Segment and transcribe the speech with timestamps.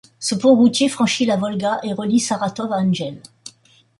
[0.17, 3.21] Ce pont routier franchit la Volga et relie Saratov à Engels.